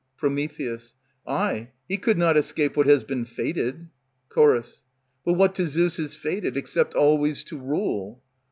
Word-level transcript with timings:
Pr. 0.17 0.27
Ay, 1.27 1.69
he 1.87 1.95
could 1.95 2.17
not 2.17 2.35
escape 2.35 2.75
what 2.75 2.87
has 2.87 3.03
been 3.03 3.23
fated. 3.23 3.87
Ch. 4.31 4.35
But 4.35 5.33
what 5.33 5.53
to 5.53 5.67
Zeus 5.67 5.99
is 5.99 6.15
fated, 6.15 6.57
except 6.57 6.95
always 6.95 7.43
to 7.43 7.59
rule? 7.59 8.19